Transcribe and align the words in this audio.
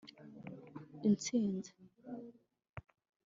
intsinzi 1.07 1.71